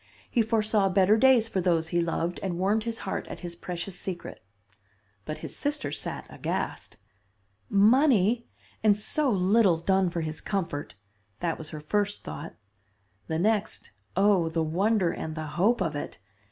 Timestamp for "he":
0.31-0.41, 1.89-2.01